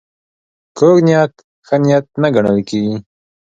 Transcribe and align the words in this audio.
کوږ 0.77 0.97
نیت 1.07 1.33
ښه 1.67 1.75
نیت 1.83 2.05
نه 2.21 2.27
ګڼل 2.35 2.57
کېږي 2.69 2.95